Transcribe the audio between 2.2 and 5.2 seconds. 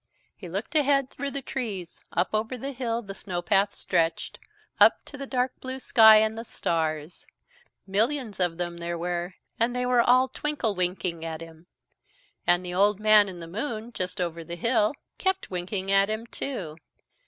over the hill the snow path stretched up to